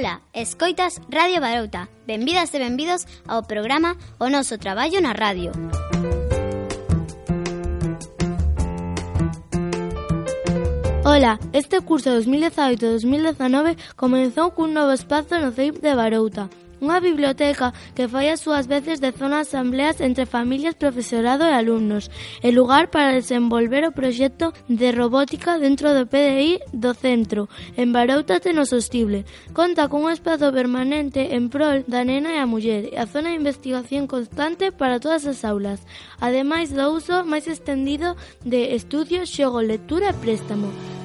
Ola, 0.00 0.22
escoitas 0.32 0.98
Radio 1.10 1.42
Barouta. 1.42 1.90
Benvidas 2.06 2.54
e 2.54 2.58
benvidos 2.58 3.04
ao 3.28 3.44
programa 3.44 4.00
O 4.16 4.32
noso 4.32 4.56
traballo 4.56 4.96
na 4.96 5.12
radio. 5.12 5.52
Ola, 11.04 11.36
este 11.52 11.84
curso 11.84 12.08
2018-2019 12.16 13.76
comenzou 13.92 14.56
cun 14.56 14.72
novo 14.72 14.96
espazo 14.96 15.36
no 15.36 15.52
CEIP 15.52 15.84
de 15.84 15.92
Barouta, 15.92 16.48
Unha 16.80 16.96
biblioteca 16.96 17.76
que 17.92 18.08
fai 18.08 18.32
as 18.32 18.40
súas 18.40 18.64
veces 18.64 19.04
de 19.04 19.12
zona 19.12 19.44
asambleas 19.44 20.00
entre 20.00 20.24
familias, 20.24 20.80
profesorado 20.80 21.44
e 21.44 21.52
alumnos, 21.52 22.08
e 22.40 22.48
lugar 22.56 22.88
para 22.88 23.12
desenvolver 23.12 23.84
o 23.84 23.92
proxecto 23.92 24.56
de 24.64 24.88
robótica 24.88 25.60
dentro 25.60 25.92
do 25.92 26.08
PDI 26.08 26.56
do 26.72 26.96
centro, 26.96 27.52
en 27.76 27.92
Barouta 27.92 28.40
Tenosostible. 28.40 29.28
Conta 29.52 29.92
cun 29.92 30.08
espazo 30.08 30.48
permanente 30.56 31.36
en 31.36 31.52
prol 31.52 31.84
da 31.84 32.00
nena 32.00 32.32
e 32.32 32.40
a 32.40 32.48
muller, 32.48 32.88
e 32.88 32.96
a 32.96 33.04
zona 33.04 33.36
de 33.36 33.40
investigación 33.44 34.08
constante 34.08 34.72
para 34.72 34.96
todas 34.96 35.28
as 35.28 35.44
aulas, 35.44 35.84
ademais 36.16 36.72
do 36.72 36.88
uso 36.96 37.28
máis 37.28 37.44
extendido 37.44 38.16
de 38.40 38.72
estudios, 38.72 39.28
xogo, 39.28 39.60
lectura 39.60 40.16
e 40.16 40.16
préstamo. 40.16 40.99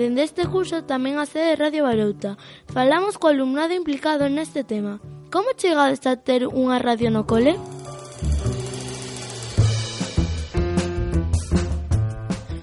Dende 0.00 0.24
este 0.24 0.48
curso 0.48 0.80
tamén 0.88 1.20
a 1.20 1.28
sede 1.28 1.60
Radio 1.60 1.84
Barouta. 1.84 2.40
Falamos 2.72 3.20
co 3.20 3.28
alumnado 3.28 3.76
implicado 3.76 4.32
neste 4.32 4.64
tema. 4.64 4.96
Como 5.28 5.52
chegades 5.52 6.00
a 6.08 6.16
ter 6.16 6.48
unha 6.48 6.80
radio 6.80 7.12
no 7.12 7.28
cole? 7.28 7.60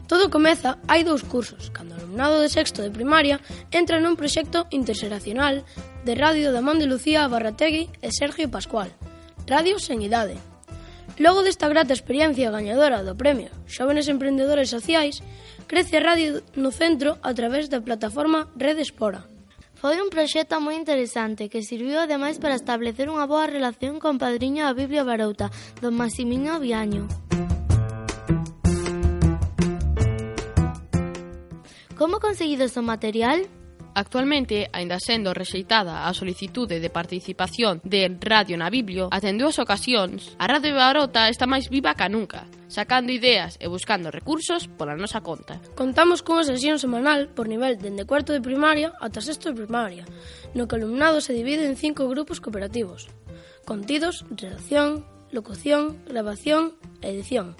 Todo 0.09 0.33
comeza, 0.33 0.81
hai 0.89 1.05
dous 1.05 1.21
cursos, 1.21 1.69
cando 1.69 1.93
o 1.93 2.01
alumnado 2.01 2.41
de 2.41 2.49
sexto 2.49 2.81
de 2.81 2.89
primaria 2.89 3.37
entra 3.69 4.01
nun 4.01 4.17
proxecto 4.17 4.65
interseracional 4.73 5.61
de 6.09 6.17
radio 6.17 6.49
da 6.49 6.65
man 6.65 6.81
de 6.81 6.89
Lucía 6.89 7.29
Barrategui 7.29 7.85
e 8.01 8.09
Sergio 8.09 8.49
Pascual. 8.49 8.89
Radio 9.45 9.77
sen 9.77 10.01
idade, 10.01 10.41
Logo 11.17 11.41
desta 11.41 11.67
grata 11.67 11.97
experiencia 11.97 12.53
gañadora 12.53 13.01
do 13.01 13.17
Premio 13.17 13.49
Xóvenes 13.65 14.05
Emprendedores 14.05 14.69
Sociais, 14.69 15.25
crece 15.65 15.97
a 15.97 16.05
radio 16.05 16.45
no 16.53 16.69
centro 16.69 17.17
a 17.25 17.33
través 17.33 17.73
da 17.73 17.81
plataforma 17.81 18.53
Red 18.53 18.77
Espora. 18.77 19.25
Foi 19.81 19.97
un 19.97 20.13
proxecto 20.13 20.61
moi 20.61 20.77
interesante 20.77 21.49
que 21.49 21.65
sirviu 21.65 21.97
ademais 21.97 22.37
para 22.37 22.53
establecer 22.53 23.09
unha 23.09 23.25
boa 23.25 23.49
relación 23.49 23.97
con 23.97 24.21
padriño 24.21 24.61
da 24.61 24.77
Biblia 24.77 25.01
Barouta, 25.01 25.49
don 25.81 25.97
Maximino 25.97 26.61
Viaño. 26.61 27.09
Como 31.97 32.21
conseguido 32.21 32.69
o 32.69 32.81
material? 32.85 33.49
Actualmente, 33.97 34.69
aínda 34.77 35.01
sendo 35.01 35.33
rexeitada 35.33 36.05
a 36.05 36.13
solicitude 36.13 36.77
de 36.77 36.93
participación 36.93 37.81
de 37.81 38.05
Radio 38.21 38.53
na 38.53 38.69
Biblio, 38.69 39.09
atendeu 39.09 39.49
as 39.49 39.57
ocasións, 39.57 40.37
a 40.37 40.45
Radio 40.45 40.77
Barota 40.77 41.25
está 41.33 41.49
máis 41.49 41.65
viva 41.65 41.97
ca 41.97 42.05
nunca, 42.05 42.45
sacando 42.69 43.09
ideas 43.09 43.57
e 43.57 43.65
buscando 43.65 44.13
recursos 44.13 44.69
pola 44.69 44.93
nosa 44.93 45.25
conta. 45.25 45.57
Contamos 45.73 46.21
cunha 46.21 46.45
sesión 46.45 46.77
semanal 46.77 47.33
por 47.33 47.49
nivel 47.49 47.81
dende 47.81 48.05
cuarto 48.05 48.37
de 48.37 48.45
primaria 48.45 48.93
ata 49.01 49.17
sexto 49.17 49.49
de 49.49 49.65
primaria, 49.65 50.05
no 50.53 50.69
que 50.69 50.77
o 50.77 50.77
alumnado 50.77 51.17
se 51.17 51.33
divide 51.33 51.65
en 51.65 51.73
cinco 51.73 52.05
grupos 52.05 52.37
cooperativos. 52.37 53.09
Contidos, 53.65 54.29
redacción, 54.29 55.09
locución, 55.33 56.05
grabación 56.05 56.77
e 57.01 57.17
edición 57.17 57.57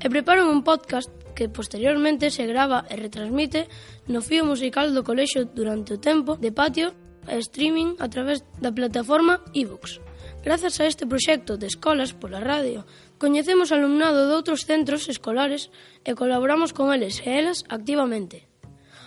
e 0.00 0.06
preparan 0.08 0.50
un 0.50 0.64
podcast 0.64 1.10
que 1.38 1.46
posteriormente 1.46 2.34
se 2.34 2.48
grava 2.50 2.82
e 2.90 2.98
retransmite 2.98 3.70
no 4.10 4.24
fío 4.24 4.42
musical 4.42 4.90
do 4.90 5.06
colexio 5.06 5.46
durante 5.46 5.94
o 5.94 6.02
tempo 6.02 6.34
de 6.34 6.50
patio 6.50 6.90
e 7.28 7.38
streaming 7.38 7.94
a 8.02 8.08
través 8.08 8.42
da 8.58 8.72
plataforma 8.72 9.44
iVoox. 9.54 9.98
E 9.98 10.08
Grazas 10.42 10.80
a 10.80 10.88
este 10.88 11.04
proxecto 11.04 11.60
de 11.60 11.68
escolas 11.68 12.16
pola 12.16 12.40
radio, 12.40 12.88
coñecemos 13.20 13.70
alumnado 13.70 14.26
de 14.26 14.34
outros 14.34 14.64
centros 14.64 15.06
escolares 15.12 15.68
e 16.08 16.16
colaboramos 16.16 16.72
con 16.72 16.90
eles 16.90 17.20
e 17.20 17.28
elas 17.28 17.68
activamente. 17.68 18.47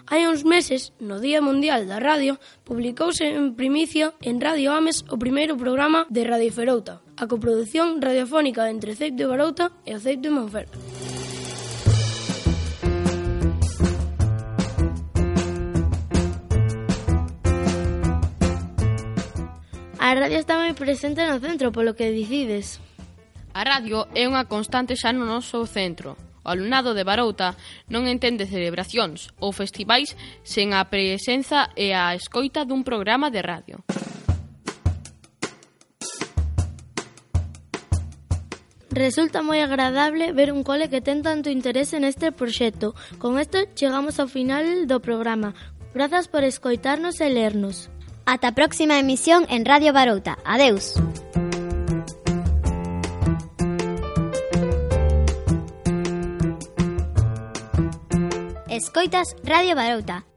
Hai 0.09 0.25
uns 0.27 0.41
meses, 0.43 0.93
no 0.99 1.21
Día 1.21 1.41
Mundial 1.41 1.85
da 1.85 2.01
Radio, 2.01 2.41
publicouse 2.65 3.29
en 3.29 3.53
primicia 3.53 4.13
en 4.21 4.41
Radio 4.41 4.73
Ames 4.73 5.05
o 5.13 5.15
primeiro 5.21 5.53
programa 5.55 6.09
de 6.09 6.25
Radio 6.25 6.51
Ferouta, 6.51 7.05
a 7.15 7.29
coproducción 7.29 8.01
radiofónica 8.01 8.69
entre 8.69 8.97
Ceip 8.97 9.15
de 9.15 9.29
Barouta 9.29 9.71
e 9.85 9.93
o 9.93 9.99
Ceip 10.01 10.19
de 10.19 10.33
Monfer. 10.33 10.67
A 20.01 20.11
radio 20.17 20.41
está 20.41 20.57
moi 20.59 20.73
presente 20.73 21.23
no 21.23 21.39
centro, 21.39 21.71
polo 21.71 21.95
que 21.95 22.09
decides. 22.11 22.81
A 23.53 23.63
radio 23.63 24.09
é 24.17 24.27
unha 24.27 24.49
constante 24.49 24.97
xa 24.97 25.13
no 25.13 25.23
noso 25.23 25.63
centro, 25.63 26.19
O 26.41 26.49
alumnado 26.49 26.97
de 26.97 27.05
Barouta 27.05 27.53
non 27.89 28.09
entende 28.09 28.49
celebracións 28.49 29.29
ou 29.37 29.53
festivais 29.53 30.17
sen 30.41 30.73
a 30.73 30.85
presenza 30.89 31.69
e 31.77 31.93
a 31.93 32.13
escoita 32.17 32.65
dun 32.65 32.81
programa 32.81 33.29
de 33.29 33.41
radio. 33.45 33.77
Resulta 38.91 39.39
moi 39.39 39.63
agradable 39.63 40.35
ver 40.35 40.51
un 40.51 40.67
cole 40.67 40.91
que 40.91 40.99
ten 40.99 41.23
tanto 41.23 41.47
interese 41.47 41.95
neste 42.03 42.35
proxecto. 42.35 42.91
Con 43.23 43.39
isto 43.39 43.63
chegamos 43.71 44.19
ao 44.19 44.27
final 44.27 44.83
do 44.83 44.99
programa. 44.99 45.55
Grazas 45.95 46.27
por 46.27 46.43
escoitarnos 46.43 47.23
e 47.23 47.31
lernos. 47.31 47.87
Ata 48.27 48.51
a 48.51 48.55
próxima 48.55 48.99
emisión 48.99 49.47
en 49.47 49.63
Radio 49.63 49.95
Barouta. 49.95 50.37
Adeus. 50.43 50.99
Escoitas 58.71 59.35
Radio 59.43 59.75
Barouta. 59.75 60.30